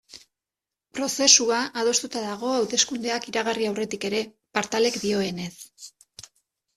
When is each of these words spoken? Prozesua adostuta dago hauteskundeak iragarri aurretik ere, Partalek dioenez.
Prozesua 0.99 1.57
adostuta 1.81 2.23
dago 2.27 2.53
hauteskundeak 2.53 3.27
iragarri 3.33 3.67
aurretik 3.73 4.07
ere, 4.09 4.23
Partalek 4.59 4.97
dioenez. 5.05 5.51